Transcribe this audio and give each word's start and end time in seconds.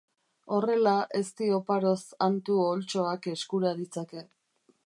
Horrela 0.55 0.93
ezti 1.19 1.51
oparoz 1.57 1.99
hantu 2.27 2.57
oholtxoak 2.65 3.31
eskura 3.37 3.79
ditzake! 3.83 4.29